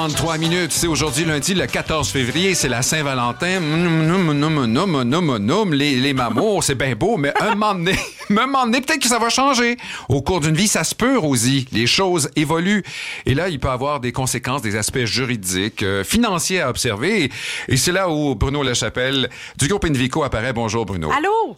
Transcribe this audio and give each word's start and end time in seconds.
33 0.00 0.38
minutes. 0.38 0.72
C'est 0.72 0.86
aujourd'hui 0.86 1.26
lundi, 1.26 1.52
le 1.52 1.66
14 1.66 2.08
février, 2.08 2.54
c'est 2.54 2.68
la 2.68 2.80
Saint-Valentin. 2.80 3.60
Les, 5.72 5.96
les 5.96 6.12
mamours, 6.14 6.64
c'est 6.64 6.74
bien 6.74 6.94
beau, 6.94 7.18
mais 7.18 7.32
un 7.38 7.50
moment 7.50 7.74
donné, 7.74 7.92
donné, 8.30 8.80
peut-être 8.80 9.02
que 9.02 9.08
ça 9.08 9.18
va 9.18 9.28
changer. 9.28 9.76
Au 10.08 10.22
cours 10.22 10.40
d'une 10.40 10.54
vie, 10.54 10.68
ça 10.68 10.84
se 10.84 10.94
peut, 10.94 11.18
Rosie. 11.18 11.68
Les 11.70 11.86
choses 11.86 12.30
évoluent. 12.34 12.82
Et 13.26 13.34
là, 13.34 13.50
il 13.50 13.60
peut 13.60 13.68
avoir 13.68 14.00
des 14.00 14.10
conséquences, 14.10 14.62
des 14.62 14.74
aspects 14.74 15.04
juridiques, 15.04 15.82
euh, 15.82 16.02
financiers 16.02 16.60
à 16.60 16.70
observer. 16.70 17.30
Et 17.68 17.76
c'est 17.76 17.92
là 17.92 18.08
où 18.08 18.34
Bruno 18.34 18.62
Lachapelle 18.62 19.28
du 19.58 19.68
groupe 19.68 19.84
Invico 19.84 20.24
apparaît. 20.24 20.52
Bonjour, 20.54 20.86
Bruno. 20.86 21.10
Allô? 21.12 21.56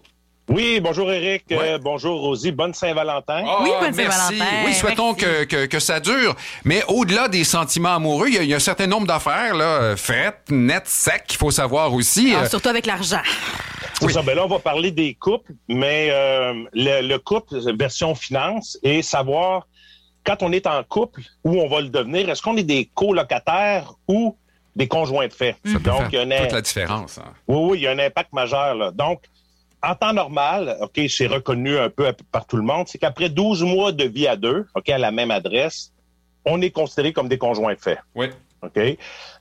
Oui, 0.48 0.80
bonjour 0.80 1.10
Eric, 1.10 1.44
euh, 1.52 1.78
bonjour 1.78 2.20
Rosie, 2.20 2.50
bonne 2.50 2.74
Saint-Valentin. 2.74 3.42
oui, 3.62 3.70
bonne 3.80 3.88
Ah, 3.88 3.90
merci. 3.96 4.18
Saint-Valentin. 4.38 4.44
Oui, 4.66 4.74
souhaitons 4.74 5.14
que, 5.14 5.44
que, 5.44 5.66
que 5.66 5.78
ça 5.78 6.00
dure. 6.00 6.34
Mais 6.64 6.82
au-delà 6.88 7.28
des 7.28 7.44
sentiments 7.44 7.94
amoureux, 7.94 8.26
il 8.28 8.34
y, 8.34 8.38
a- 8.38 8.42
il 8.42 8.48
y 8.48 8.52
a 8.52 8.56
un 8.56 8.60
certain 8.60 8.88
nombre 8.88 9.06
d'affaires 9.06 9.54
là, 9.54 9.64
euh, 9.64 9.96
faites, 9.96 10.42
nettes, 10.50 10.88
secs, 10.88 11.24
qu'il 11.28 11.38
faut 11.38 11.52
savoir 11.52 11.94
aussi. 11.94 12.34
Ah, 12.36 12.40
Euh, 12.42 12.48
surtout 12.48 12.68
avec 12.68 12.86
l'argent. 12.86 13.22
Oui. 14.02 14.12
ça, 14.12 14.20
ben 14.22 14.34
là, 14.34 14.44
on 14.44 14.48
va 14.48 14.58
parler 14.58 14.90
des 14.90 15.14
couples, 15.14 15.52
mais 15.68 16.08
euh, 16.10 16.52
le, 16.72 17.06
le 17.06 17.18
couple, 17.18 17.54
version 17.78 18.14
finance, 18.16 18.76
et 18.82 19.00
savoir 19.00 19.68
quand 20.26 20.42
on 20.42 20.50
est 20.52 20.66
en 20.66 20.82
couple, 20.82 21.22
où 21.44 21.60
on 21.62 21.68
va 21.68 21.80
le 21.80 21.88
devenir, 21.88 22.28
est-ce 22.28 22.42
qu'on 22.42 22.56
est 22.56 22.62
des 22.64 22.90
colocataires 22.94 23.92
ou 24.08 24.36
des 24.74 24.88
conjoints 24.88 25.28
de 25.28 25.32
fait? 25.32 25.54
ça 25.64 25.74
peut 25.74 25.78
Donc, 25.90 26.10
faire 26.10 26.24
il 26.24 26.28
y 26.28 26.32
a 26.34 26.40
toute 26.42 26.52
la 26.52 26.60
différence. 26.62 27.18
hein. 27.18 27.32
Oui, 27.46 27.58
oui, 27.70 27.78
il 27.78 27.82
y 27.84 27.86
a 27.86 27.92
un 27.92 27.98
impact 28.00 28.32
majeur. 28.32 28.74
Là. 28.74 28.90
Donc, 28.90 29.22
en 29.82 29.94
temps 29.94 30.12
normal, 30.12 30.76
OK, 30.80 31.00
c'est 31.08 31.26
reconnu 31.26 31.76
un 31.76 31.90
peu 31.90 32.12
par 32.30 32.46
tout 32.46 32.56
le 32.56 32.62
monde, 32.62 32.86
c'est 32.88 32.98
qu'après 32.98 33.28
12 33.28 33.62
mois 33.64 33.92
de 33.92 34.04
vie 34.04 34.26
à 34.26 34.36
deux, 34.36 34.66
OK, 34.74 34.88
à 34.88 34.98
la 34.98 35.10
même 35.10 35.30
adresse, 35.30 35.92
on 36.44 36.60
est 36.60 36.70
considéré 36.70 37.12
comme 37.12 37.28
des 37.28 37.38
conjoints 37.38 37.74
de 37.74 37.80
fait. 37.80 37.98
Oui. 38.14 38.26
OK? 38.62 38.78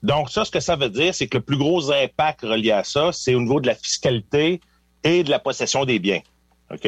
Donc, 0.01 0.29
ça, 0.29 0.45
ce 0.45 0.51
que 0.51 0.59
ça 0.59 0.75
veut 0.75 0.89
dire, 0.89 1.13
c'est 1.13 1.27
que 1.27 1.37
le 1.37 1.43
plus 1.43 1.57
gros 1.57 1.91
impact 1.91 2.41
relié 2.41 2.71
à 2.71 2.83
ça, 2.83 3.11
c'est 3.11 3.35
au 3.35 3.41
niveau 3.41 3.59
de 3.59 3.67
la 3.67 3.75
fiscalité 3.75 4.61
et 5.03 5.23
de 5.23 5.29
la 5.29 5.39
possession 5.39 5.85
des 5.85 5.99
biens. 5.99 6.21
OK? 6.71 6.87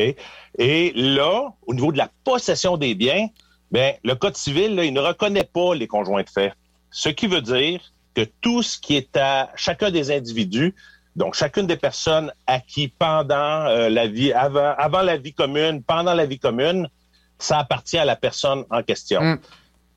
Et 0.57 0.93
là, 0.95 1.53
au 1.67 1.73
niveau 1.73 1.91
de 1.91 1.97
la 1.97 2.09
possession 2.23 2.77
des 2.77 2.95
biens, 2.95 3.27
ben, 3.71 3.93
le 4.03 4.15
Code 4.15 4.35
civil, 4.35 4.75
là, 4.75 4.83
il 4.83 4.93
ne 4.93 4.99
reconnaît 4.99 5.49
pas 5.51 5.75
les 5.75 5.88
conjoints 5.88 6.23
de 6.23 6.29
fait. 6.29 6.53
Ce 6.91 7.09
qui 7.09 7.27
veut 7.27 7.41
dire 7.41 7.81
que 8.13 8.21
tout 8.41 8.61
ce 8.61 8.79
qui 8.79 8.95
est 8.95 9.17
à 9.17 9.51
chacun 9.55 9.89
des 9.89 10.11
individus, 10.11 10.75
donc 11.16 11.36
chacune 11.36 11.67
des 11.67 11.78
personnes 11.78 12.31
à 12.47 12.59
qui 12.59 12.88
pendant 12.88 13.66
euh, 13.67 13.89
la 13.89 14.08
vie, 14.08 14.33
avant, 14.33 14.73
avant 14.78 15.02
la 15.02 15.17
vie 15.17 15.33
commune, 15.33 15.83
pendant 15.83 16.14
la 16.14 16.25
vie 16.25 16.39
commune, 16.39 16.89
ça 17.38 17.59
appartient 17.59 17.97
à 17.97 18.06
la 18.06 18.16
personne 18.16 18.66
en 18.69 18.81
question. 18.81 19.22
Mm. 19.22 19.39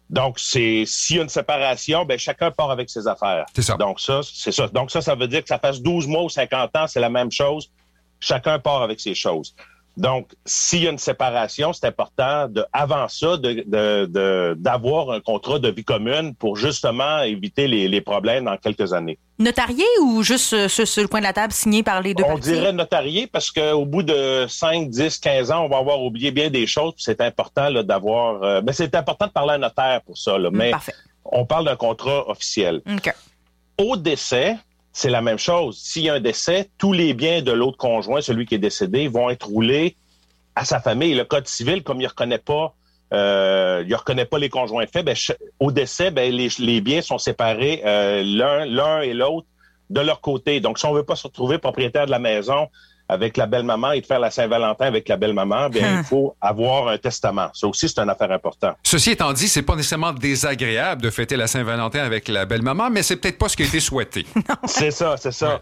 Donc, 0.09 0.39
c'est 0.39 0.85
s'il 0.87 1.17
y 1.17 1.19
a 1.19 1.23
une 1.23 1.29
séparation, 1.29 2.05
ben 2.05 2.19
chacun 2.19 2.51
part 2.51 2.71
avec 2.71 2.89
ses 2.91 3.09
affaires. 3.09 3.47
C'est 3.55 3.63
ça. 3.63 3.77
Donc 3.77 3.99
ça, 3.99 4.21
c'est 4.23 4.53
ça. 4.53 4.69
Donc 4.69 4.91
ça, 4.91 5.01
ça 5.01 5.15
veut 5.15 5.27
dire 5.27 5.43
que 5.43 5.49
ça 5.49 5.59
fasse 5.59 5.81
12 5.81 6.07
mois 6.07 6.23
ou 6.23 6.29
50 6.29 6.77
ans, 6.77 6.87
c'est 6.87 7.01
la 7.01 7.11
même 7.11 7.33
chose. 7.33 7.73
Chacun 8.21 8.59
part 8.59 8.83
avec 8.83 9.01
ses 9.01 9.15
choses. 9.15 9.55
Donc, 9.97 10.29
s'il 10.45 10.83
y 10.83 10.87
a 10.87 10.91
une 10.91 10.99
séparation, 10.99 11.73
c'est 11.73 11.87
important 11.87 12.49
de, 12.49 12.63
avant 12.73 13.09
ça, 13.09 13.39
de, 13.39 13.65
de- 13.67 14.05
de- 14.07 14.55
d'avoir 14.59 15.11
un 15.11 15.21
contrat 15.21 15.59
de 15.59 15.71
vie 15.71 15.85
commune 15.85 16.35
pour 16.35 16.57
justement 16.57 17.23
éviter 17.23 17.67
les, 17.67 17.89
les 17.89 18.03
problèmes 18.03 18.45
dans 18.45 18.59
quelques 18.59 18.93
années. 18.93 19.19
Notarié 19.39 19.85
ou 20.03 20.23
juste 20.23 20.53
euh, 20.53 20.69
sur, 20.69 20.87
sur 20.87 21.01
le 21.03 21.09
coin 21.09 21.21
de 21.21 21.25
la 21.25 21.33
table 21.33 21.53
signé 21.55 21.83
par 21.83 22.03
les 22.03 22.13
deux 22.13 22.25
On 22.25 22.29
parties? 22.35 22.51
dirait 22.53 22.73
notarié 22.75 23.27
parce 23.27 23.51
qu'au 23.51 23.87
bout 23.87 24.03
de 24.03 24.47
5, 24.49 24.91
10, 24.91 25.19
15 25.19 25.51
ans, 25.51 25.65
on 25.65 25.69
va 25.69 25.79
avoir 25.79 26.03
oublié 26.03 26.31
bien 26.31 26.51
des 26.51 26.67
choses. 26.67 26.93
C'est 26.99 27.23
important 27.23 27.71
d'avoir. 27.83 28.43
euh, 28.43 28.61
mais 28.67 28.73
c'est 28.75 28.95
important 28.95 29.27
de 29.29 29.33
parler 29.33 29.53
à 29.53 29.55
un 29.55 29.59
notaire 29.59 30.03
pour 30.05 30.19
ça. 30.19 30.37
Là, 30.37 30.49
Hum, 30.49 30.57
mais 30.57 30.73
Parfait. 30.73 30.95
on 31.25 31.47
parle 31.47 31.65
d'un 31.65 31.77
contrat 31.77 32.29
officiel. 32.29 32.83
Au 33.79 33.97
décès, 33.97 34.57
c'est 34.97 35.11
la 35.11 35.21
même 35.21 35.39
chose. 35.39 35.77
S'il 35.79 36.05
y 36.05 36.09
a 36.09 36.15
un 36.15 36.21
décès, 36.21 36.71
tous 36.79 36.95
les 36.95 37.13
biens 37.13 37.43
de 37.43 37.53
l'autre 37.53 37.77
conjoint, 37.77 38.23
celui 38.23 38.47
qui 38.47 38.55
est 38.55 38.59
décédé, 38.59 39.09
vont 39.09 39.29
être 39.29 39.47
roulés 39.47 39.95
à 40.55 40.65
sa 40.65 40.81
famille. 40.81 41.13
Le 41.13 41.27
Code 41.27 41.47
civil, 41.47 41.83
comme 41.83 42.01
il 42.01 42.07
reconnaît 42.07 42.39
pas, 42.39 42.75
euh, 43.13 43.85
il 43.87 43.95
reconnaît 43.95 44.25
pas 44.25 44.39
les 44.39 44.49
conjoints 44.49 44.87
de 44.87 44.89
fait, 44.89 45.03
ben, 45.03 45.15
au 45.61 45.71
décès, 45.71 46.11
ben, 46.11 46.33
les, 46.33 46.81
biens 46.81 47.03
sont 47.03 47.19
séparés 47.19 47.83
euh, 47.85 48.23
l'un, 48.25 49.03
et 49.03 49.13
l'autre 49.13 49.47
de 49.91 50.01
leur 50.01 50.23
côté. 50.23 50.61
Donc, 50.61 50.79
si 50.79 50.87
on 50.87 50.95
veut 50.95 51.05
pas 51.05 51.15
se 51.15 51.27
retrouver 51.27 51.59
propriétaire 51.59 52.07
de 52.07 52.11
la 52.11 52.19
maison 52.19 52.69
avec 53.09 53.37
la 53.37 53.47
belle-maman 53.47 53.93
et 53.93 54.01
de 54.01 54.07
faire 54.07 54.19
la 54.19 54.31
Saint-Valentin 54.31 54.87
avec 54.87 55.09
la 55.09 55.17
belle-maman, 55.17 55.69
bien, 55.69 55.99
il 55.99 56.05
faut 56.05 56.35
avoir 56.41 56.89
un 56.89 56.99
testament. 56.99 57.49
Ça 57.55 57.69
aussi, 57.69 57.89
c'est 57.89 58.01
une 58.01 58.11
affaire 58.11 58.33
importante. 58.33 58.77
Ceci 58.83 59.13
étant 59.13 59.33
dit, 59.33 59.49
c'est 59.49 59.63
pas 59.63 59.77
nécessairement 59.77 60.13
désagréable 60.13 61.03
de 61.03 61.11
fêter 61.11 61.37
la 61.37 61.47
Saint-Valentin 61.47 62.01
avec 62.01 62.27
la 62.29 62.47
belle-maman, 62.47 62.91
mais 62.91 63.03
c'est 63.03 63.17
peut-être 63.17 63.39
pas 63.39 63.49
ce 63.49 63.57
qui 63.57 63.63
a 63.63 63.67
été 63.67 63.81
souhaité. 63.81 64.27
C'est 64.65 64.91
ça, 64.91 65.17
c'est 65.17 65.33
ça. 65.33 65.61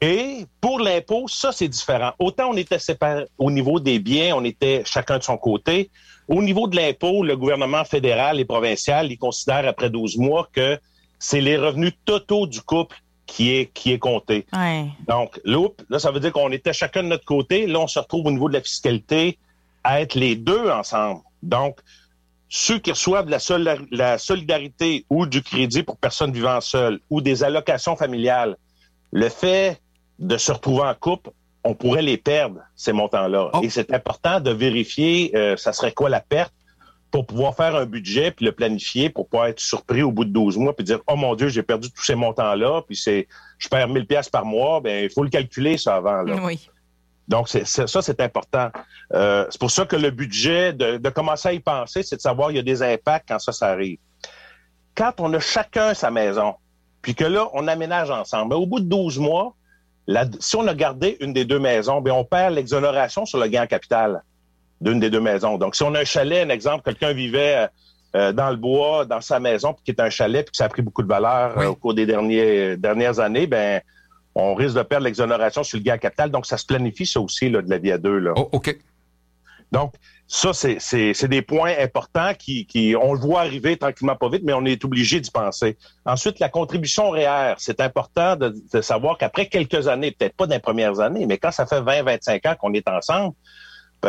Et 0.00 0.44
pour 0.60 0.78
l'impôt, 0.80 1.26
ça, 1.26 1.52
c'est 1.52 1.68
différent. 1.68 2.12
Autant 2.18 2.50
on 2.50 2.56
était 2.56 2.78
séparés 2.78 3.26
au 3.38 3.50
niveau 3.50 3.80
des 3.80 3.98
biens, 3.98 4.34
on 4.36 4.44
était 4.44 4.82
chacun 4.84 5.18
de 5.18 5.22
son 5.22 5.38
côté. 5.38 5.90
Au 6.28 6.42
niveau 6.42 6.66
de 6.66 6.76
l'impôt, 6.76 7.22
le 7.22 7.36
gouvernement 7.36 7.84
fédéral 7.84 8.38
et 8.38 8.44
provincial, 8.44 9.10
il 9.10 9.16
considère 9.16 9.66
après 9.66 9.88
12 9.88 10.18
mois 10.18 10.48
que 10.52 10.78
c'est 11.18 11.40
les 11.40 11.56
revenus 11.56 11.92
totaux 12.04 12.46
du 12.46 12.60
couple 12.60 12.96
qui 13.26 13.54
est, 13.54 13.66
qui 13.72 13.92
est 13.92 13.98
compté. 13.98 14.46
Ouais. 14.52 14.86
Donc, 15.08 15.40
loup, 15.44 15.74
là, 15.90 15.98
ça 15.98 16.10
veut 16.10 16.20
dire 16.20 16.32
qu'on 16.32 16.52
était 16.52 16.72
chacun 16.72 17.02
de 17.02 17.08
notre 17.08 17.24
côté. 17.24 17.66
Là, 17.66 17.80
on 17.80 17.86
se 17.86 17.98
retrouve 17.98 18.26
au 18.26 18.30
niveau 18.30 18.48
de 18.48 18.54
la 18.54 18.62
fiscalité 18.62 19.38
à 19.84 20.00
être 20.00 20.14
les 20.14 20.36
deux 20.36 20.70
ensemble. 20.70 21.20
Donc, 21.42 21.80
ceux 22.48 22.78
qui 22.78 22.92
reçoivent 22.92 23.28
la, 23.28 23.40
sol- 23.40 23.86
la 23.90 24.18
solidarité 24.18 25.04
ou 25.10 25.26
du 25.26 25.42
crédit 25.42 25.82
pour 25.82 25.96
personnes 25.96 26.32
vivant 26.32 26.60
seules 26.60 27.00
ou 27.10 27.20
des 27.20 27.42
allocations 27.42 27.96
familiales, 27.96 28.56
le 29.12 29.28
fait 29.28 29.80
de 30.18 30.36
se 30.36 30.52
retrouver 30.52 30.82
en 30.82 30.94
couple, 30.94 31.30
on 31.64 31.74
pourrait 31.74 32.02
les 32.02 32.16
perdre, 32.16 32.60
ces 32.76 32.92
montants-là. 32.92 33.50
Oh. 33.52 33.60
Et 33.62 33.70
c'est 33.70 33.92
important 33.92 34.38
de 34.38 34.52
vérifier, 34.52 35.32
euh, 35.34 35.56
ça 35.56 35.72
serait 35.72 35.92
quoi 35.92 36.08
la 36.08 36.20
perte 36.20 36.52
pour 37.16 37.24
pouvoir 37.26 37.54
faire 37.56 37.74
un 37.76 37.86
budget 37.86 38.30
puis 38.30 38.44
le 38.44 38.52
planifier 38.52 39.08
pour 39.08 39.26
pas 39.26 39.48
être 39.48 39.58
surpris 39.58 40.02
au 40.02 40.12
bout 40.12 40.26
de 40.26 40.30
12 40.32 40.58
mois 40.58 40.76
puis 40.76 40.84
dire 40.84 41.00
oh 41.06 41.16
mon 41.16 41.34
dieu 41.34 41.48
j'ai 41.48 41.62
perdu 41.62 41.90
tous 41.90 42.04
ces 42.04 42.14
montants 42.14 42.54
là 42.54 42.82
puis 42.86 42.94
c'est 42.94 43.26
je 43.56 43.68
perds 43.68 43.88
1000 43.88 44.06
pièces 44.06 44.28
par 44.28 44.44
mois 44.44 44.82
ben 44.82 45.04
il 45.04 45.08
faut 45.10 45.22
le 45.22 45.30
calculer 45.30 45.78
ça 45.78 45.96
avant 45.96 46.20
là. 46.20 46.36
Oui. 46.44 46.68
Donc, 47.26 47.48
c'est, 47.48 47.66
c'est- 47.66 47.86
ça, 47.88 48.02
c'est 48.02 48.20
important. 48.20 48.70
Euh, 49.14 49.46
c'est 49.50 49.58
pour 49.58 49.70
ça 49.70 49.84
que 49.86 49.96
le 49.96 50.10
budget, 50.10 50.72
de, 50.74 50.98
de 50.98 51.08
commencer 51.08 51.48
à 51.48 51.52
y 51.54 51.58
penser, 51.58 52.02
c'est 52.04 52.14
de 52.16 52.20
savoir 52.20 52.50
il 52.52 52.56
y 52.56 52.60
a 52.60 52.62
des 52.62 52.82
impacts 52.82 53.28
quand 53.30 53.38
ça, 53.40 53.50
ça 53.50 53.66
arrive. 53.68 53.98
Quand 54.94 55.12
on 55.18 55.32
a 55.34 55.40
chacun 55.40 55.92
sa 55.94 56.10
maison, 56.12 56.54
puis 57.02 57.14
que 57.16 57.24
là, 57.24 57.48
on 57.52 57.66
aménage 57.66 58.10
ensemble, 58.10 58.50
ben, 58.50 58.56
au 58.56 58.66
bout 58.66 58.78
de 58.78 58.84
12 58.88 59.18
mois, 59.18 59.54
la- 60.06 60.26
si 60.38 60.54
on 60.54 60.66
a 60.68 60.74
gardé 60.74 61.16
une 61.20 61.32
des 61.32 61.44
deux 61.44 61.58
maisons, 61.58 62.00
ben, 62.00 62.12
on 62.12 62.24
perd 62.24 62.54
l'exonération 62.54 63.26
sur 63.26 63.38
le 63.40 63.48
gain 63.48 63.64
en 63.64 63.66
capital 63.66 64.22
d'une 64.80 65.00
des 65.00 65.10
deux 65.10 65.20
maisons. 65.20 65.58
Donc, 65.58 65.74
si 65.76 65.82
on 65.82 65.94
a 65.94 66.00
un 66.00 66.04
chalet, 66.04 66.46
un 66.46 66.50
exemple, 66.50 66.84
quelqu'un 66.84 67.12
vivait 67.12 67.68
euh, 68.14 68.32
dans 68.32 68.50
le 68.50 68.56
bois, 68.56 69.04
dans 69.04 69.20
sa 69.20 69.40
maison, 69.40 69.72
puis 69.72 69.82
qui 69.84 69.90
est 69.90 70.00
un 70.04 70.10
chalet, 70.10 70.44
puis 70.44 70.52
que 70.52 70.56
ça 70.56 70.64
a 70.64 70.68
pris 70.68 70.82
beaucoup 70.82 71.02
de 71.02 71.08
valeur 71.08 71.58
euh, 71.58 71.66
au 71.68 71.74
cours 71.74 71.94
des 71.94 72.06
derniers, 72.06 72.76
dernières 72.76 73.18
années, 73.20 73.46
ben 73.46 73.80
on 74.34 74.54
risque 74.54 74.76
de 74.76 74.82
perdre 74.82 75.04
l'exonération 75.06 75.62
sur 75.62 75.78
le 75.78 75.82
gain 75.82 75.96
capital. 75.96 76.30
Donc, 76.30 76.44
ça 76.44 76.58
se 76.58 76.66
planifie, 76.66 77.06
ça 77.06 77.20
aussi, 77.20 77.48
là, 77.48 77.62
de 77.62 77.70
la 77.70 77.78
vie 77.78 77.90
à 77.90 77.96
deux. 77.98 78.18
Là. 78.18 78.34
Oh, 78.36 78.50
OK. 78.52 78.76
Donc, 79.72 79.94
ça, 80.28 80.52
c'est- 80.52 81.26
des 81.26 81.42
points 81.42 81.72
importants 81.80 82.32
qui, 82.38 82.66
qui, 82.66 82.94
on 83.00 83.14
le 83.14 83.18
voit 83.18 83.40
arriver 83.40 83.76
tranquillement 83.76 84.14
pas 84.16 84.28
vite, 84.28 84.42
mais 84.44 84.52
on 84.52 84.64
est 84.64 84.84
obligé 84.84 85.20
d'y 85.20 85.30
penser. 85.30 85.78
Ensuite, 86.04 86.38
la 86.38 86.48
contribution 86.48 87.10
REER, 87.10 87.54
c'est 87.58 87.80
important 87.80 88.36
de, 88.36 88.54
de 88.72 88.80
savoir 88.80 89.16
qu'après 89.18 89.46
quelques 89.46 89.88
années, 89.88 90.10
peut-être 90.12 90.36
pas 90.36 90.46
dans 90.46 90.54
les 90.54 90.60
premières 90.60 91.00
années, 91.00 91.26
mais 91.26 91.38
quand 91.38 91.50
ça 91.50 91.66
fait 91.66 91.80
20, 91.80 92.02
25 92.02 92.46
ans 92.46 92.54
qu'on 92.60 92.74
est 92.74 92.88
ensemble, 92.88 93.34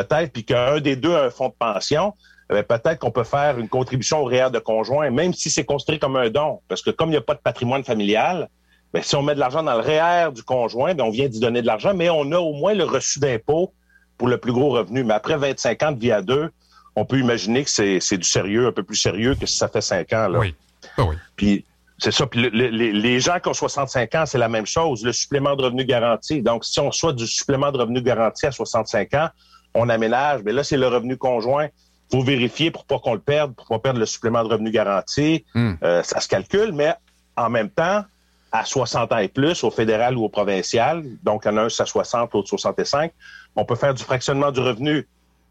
peut-être, 0.03 0.31
puis 0.31 0.43
qu'un 0.43 0.79
des 0.79 0.95
deux 0.95 1.15
a 1.15 1.23
un 1.25 1.29
fonds 1.29 1.49
de 1.49 1.53
pension, 1.57 2.13
euh, 2.51 2.63
peut-être 2.63 2.99
qu'on 2.99 3.11
peut 3.11 3.23
faire 3.23 3.57
une 3.57 3.67
contribution 3.69 4.19
au 4.21 4.25
REER 4.25 4.49
de 4.51 4.59
conjoint, 4.59 5.09
même 5.09 5.33
si 5.33 5.49
c'est 5.49 5.65
considéré 5.65 5.99
comme 5.99 6.15
un 6.15 6.29
don. 6.29 6.59
Parce 6.67 6.81
que 6.81 6.91
comme 6.91 7.09
il 7.09 7.13
n'y 7.13 7.17
a 7.17 7.21
pas 7.21 7.33
de 7.33 7.39
patrimoine 7.39 7.83
familial, 7.83 8.47
ben, 8.93 9.01
si 9.03 9.15
on 9.15 9.21
met 9.23 9.35
de 9.35 9.39
l'argent 9.39 9.63
dans 9.63 9.73
le 9.73 9.79
REER 9.81 10.31
du 10.33 10.43
conjoint, 10.43 10.93
ben, 10.93 11.03
on 11.03 11.09
vient 11.09 11.27
d'y 11.27 11.39
donner 11.39 11.61
de 11.61 11.67
l'argent, 11.67 11.93
mais 11.93 12.09
on 12.09 12.31
a 12.31 12.37
au 12.37 12.53
moins 12.53 12.73
le 12.73 12.83
reçu 12.85 13.19
d'impôt 13.19 13.73
pour 14.17 14.27
le 14.27 14.37
plus 14.37 14.53
gros 14.53 14.69
revenu. 14.69 15.03
Mais 15.03 15.13
après 15.13 15.37
25 15.37 15.83
ans 15.83 15.91
de 15.91 15.99
vie 15.99 16.11
à 16.11 16.21
deux, 16.21 16.49
on 16.95 17.05
peut 17.05 17.19
imaginer 17.19 17.63
que 17.63 17.69
c'est 17.69 18.17
du 18.17 18.27
sérieux, 18.27 18.67
un 18.67 18.71
peu 18.71 18.83
plus 18.83 18.95
sérieux 18.95 19.35
que 19.35 19.45
si 19.45 19.57
ça 19.57 19.67
fait 19.67 19.81
5 19.81 20.13
ans. 20.13 20.27
Là. 20.29 20.39
Oui. 20.39 20.55
Ah 20.97 21.03
oui. 21.03 21.15
Puis 21.35 21.65
c'est 21.99 22.11
ça. 22.11 22.25
Puis 22.27 22.41
le- 22.41 22.49
le- 22.49 22.69
les, 22.69 22.91
les 22.93 23.19
gens 23.19 23.39
qui 23.39 23.49
ont 23.49 23.53
65 23.53 24.15
ans, 24.15 24.25
c'est 24.25 24.37
la 24.37 24.47
même 24.49 24.65
chose. 24.65 25.03
Le 25.03 25.11
supplément 25.13 25.55
de 25.55 25.63
revenu 25.63 25.83
garanti. 25.85 26.41
Donc, 26.41 26.63
si 26.65 26.79
on 26.79 26.87
reçoit 26.89 27.13
du 27.13 27.27
supplément 27.27 27.71
de 27.71 27.77
revenu 27.79 28.01
garanti 28.01 28.45
à 28.47 28.51
65 28.51 29.13
ans, 29.15 29.27
on 29.73 29.89
aménage. 29.89 30.41
Mais 30.43 30.53
là, 30.53 30.63
c'est 30.63 30.77
le 30.77 30.87
revenu 30.87 31.17
conjoint. 31.17 31.67
faut 32.11 32.21
vérifier 32.21 32.71
pour 32.71 32.85
pas 32.85 32.99
qu'on 32.99 33.13
le 33.15 33.19
perde, 33.19 33.53
pour 33.53 33.67
pas 33.67 33.79
perdre 33.79 33.99
le 33.99 34.05
supplément 34.05 34.41
de 34.43 34.47
revenu 34.49 34.71
garanti. 34.71 35.43
Hmm. 35.53 35.73
Euh, 35.83 36.03
ça 36.03 36.21
se 36.21 36.27
calcule, 36.29 36.71
mais 36.71 36.93
en 37.35 37.49
même 37.49 37.69
temps, 37.69 38.03
à 38.51 38.63
60 38.63 39.11
ans 39.11 39.17
et 39.17 39.27
plus, 39.27 39.61
au 39.65 39.69
fédéral 39.71 40.15
ou 40.17 40.23
au 40.23 40.29
provincial, 40.29 41.03
donc 41.21 41.43
il 41.43 41.49
y 41.49 41.51
en 41.53 41.57
a 41.57 41.61
un, 41.63 41.69
c'est 41.69 41.83
à 41.83 41.85
60, 41.85 42.33
l'autre 42.33 42.47
65, 42.47 43.11
on 43.57 43.65
peut 43.65 43.75
faire 43.75 43.93
du 43.93 44.01
fractionnement 44.03 44.51
du 44.51 44.61
revenu. 44.61 45.05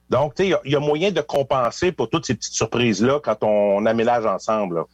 Donc, 0.08 0.34
tu 0.34 0.44
sais, 0.44 0.48
il 0.48 0.50
y 0.52 0.54
a- 0.54 0.60
il 0.64 0.72
y, 0.72 0.76
a 0.76 0.80
moyen 0.80 1.10
de 1.10 1.20
compenser 1.20 1.92
pour 1.92 2.08
toutes 2.08 2.24
ces 2.26 2.34
petites 2.34 2.54
surprises-là 2.54 3.20
quand 3.22 3.42
on, 3.42 3.84
aménage 3.84 4.24
ensemble. 4.24 4.76
là. 4.76 4.84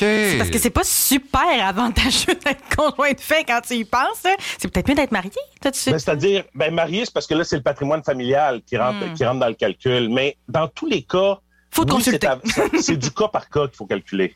OK. 0.00 0.38
Parce 0.38 0.50
que 0.50 0.58
c'est 0.58 0.70
pas 0.70 0.84
super 0.84 1.66
avantageux 1.66 2.34
d'être 2.44 2.76
conjoint 2.76 3.12
de 3.12 3.20
fait 3.20 3.44
quand 3.44 3.60
tu 3.66 3.74
y 3.74 3.84
penses. 3.84 4.22
là. 4.24 4.34
C'est 4.58 4.68
peut-être 4.68 4.88
mieux 4.88 4.94
d'être 4.94 5.12
marié. 5.12 5.30
Toi, 5.60 5.70
tu 5.70 5.78
sais. 5.78 5.90
Ben, 5.92 5.98
C'est-à-dire, 5.98 6.44
ben, 6.54 6.72
marié, 6.74 7.04
c'est 7.04 7.12
parce 7.14 7.26
que 7.26 7.34
là, 7.34 7.44
c'est 7.44 7.56
le 7.56 7.62
patrimoine 7.62 8.02
familial 8.02 8.60
qui 8.66 8.76
rentre, 8.76 9.12
qui 9.14 9.24
rentre 9.24 9.40
dans 9.40 9.48
le 9.48 9.54
calcul. 9.54 10.08
Mais 10.08 10.36
dans 10.48 10.68
tous 10.68 10.86
les 10.86 11.02
cas, 11.02 11.38
Faut 11.70 11.84
te 11.84 11.90
oui, 11.92 11.98
consulter. 11.98 12.26
c'est 12.44 12.60
à- 12.60 12.80
c'est 12.80 12.96
du 12.96 13.10
cas 13.10 13.28
par 13.28 13.48
cas 13.50 13.66
qu'il 13.66 13.76
faut 13.76 13.86
calculer. 13.86 14.34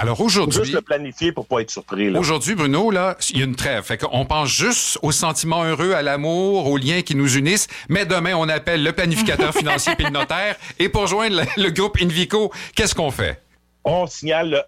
Alors 0.00 0.16
Faut 0.16 0.28
juste 0.28 0.46
aujourd'hui, 0.46 0.74
le 0.74 0.80
planifier 0.80 1.32
pour 1.32 1.44
pas 1.46 1.58
être 1.60 1.72
surpris. 1.72 2.08
Là. 2.08 2.20
aujourd'hui, 2.20 2.54
Bruno, 2.54 2.92
là, 2.92 3.16
il 3.30 3.38
y 3.38 3.42
a 3.42 3.44
une 3.44 3.56
trêve. 3.56 3.82
Fait 3.82 3.98
qu'on 3.98 4.24
pense 4.26 4.48
juste 4.48 4.96
aux 5.02 5.10
sentiments 5.10 5.64
heureux, 5.64 5.90
à 5.92 6.02
l'amour, 6.02 6.68
aux 6.68 6.76
liens 6.76 7.02
qui 7.02 7.16
nous 7.16 7.36
unissent. 7.36 7.66
Mais 7.88 8.06
demain, 8.06 8.34
on 8.36 8.48
appelle 8.48 8.84
le 8.84 8.92
planificateur 8.92 9.52
financier 9.52 9.96
puis 9.96 10.04
le 10.04 10.12
notaire. 10.12 10.54
Et 10.78 10.88
pour 10.88 11.08
joindre 11.08 11.42
le, 11.56 11.62
le 11.64 11.70
groupe 11.70 11.98
Invico, 12.00 12.52
qu'est-ce 12.76 12.94
qu'on 12.94 13.10
fait? 13.10 13.42
On 13.90 14.06
signale 14.06 14.50
le 14.50 14.60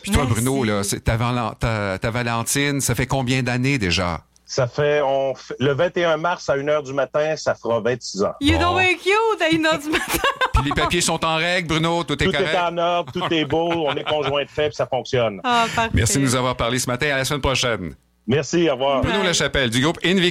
Puis 0.02 0.12
toi, 0.12 0.24
Merci. 0.24 0.34
Bruno, 0.34 0.64
là, 0.64 0.82
ta, 1.04 1.18
Valen- 1.18 1.56
ta- 1.60 1.98
ta 2.00 2.12
Valentine, 2.12 2.82
ça 2.82 2.96
fait 2.96 3.08
combien 3.08 3.42
d'années 3.44 3.78
déjà? 3.78 4.22
Ça 4.48 4.68
fait, 4.68 5.02
on 5.04 5.34
le 5.60 5.74
21 5.74 6.18
mars 6.18 6.48
à 6.50 6.56
1h 6.58 6.84
du 6.84 6.94
matin, 6.94 7.36
ça 7.36 7.56
fera 7.56 7.80
26 7.80 8.22
ans. 8.24 8.34
You 8.42 8.60
Bon. 8.60 8.76
very 8.76 8.96
cute 8.98 9.42
à 9.42 9.50
une 9.50 9.66
heure 9.66 9.80
du 9.80 9.90
matin. 9.90 10.20
Puis 10.54 10.64
les 10.66 10.72
papiers 10.72 11.02
sont 11.02 11.26
en 11.26 11.38
règle, 11.38 11.68
Bruno, 11.68 12.04
tout 12.04 12.14
est 12.22 12.26
Tout 12.28 12.32
correct? 12.32 12.54
est 12.54 12.58
en 12.60 12.78
ordre, 12.78 13.12
tout 13.12 13.34
est 13.34 13.46
beau, 13.46 13.72
on 13.88 13.96
est 13.96 14.04
conjoint 14.04 14.44
de 14.44 14.50
fait, 14.50 14.68
puis 14.68 14.76
ça 14.76 14.86
fonctionne. 14.86 15.42
Ah. 15.44 15.66
Merci 15.94 16.20
de 16.20 16.24
nous 16.24 16.36
avoir 16.36 16.56
parlé 16.56 16.78
ce 16.78 16.88
matin. 16.88 17.08
À 17.12 17.18
la 17.18 17.26
semaine 17.26 17.42
prochaine. 17.42 17.96
Merci, 18.28 18.70
au 18.70 18.74
revoir. 18.74 19.02
Bruno 19.02 19.24
Lachapelle 19.24 19.70
du 19.72 19.82
groupe 19.82 19.98
Invico. 20.04 20.24